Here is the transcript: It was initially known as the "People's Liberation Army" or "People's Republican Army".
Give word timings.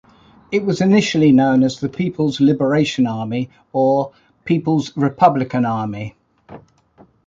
It 0.51 0.65
was 0.65 0.81
initially 0.81 1.31
known 1.31 1.61
as 1.61 1.79
the 1.79 1.87
"People's 1.87 2.41
Liberation 2.41 3.05
Army" 3.05 3.51
or 3.71 4.13
"People's 4.45 4.97
Republican 4.97 5.63
Army". 5.63 6.15